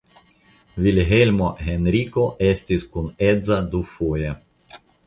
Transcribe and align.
Vilhelmo 0.85 1.51
Henriko 1.67 2.27
estis 2.49 2.89
kunedza 2.97 3.63
dufoje. 3.77 4.39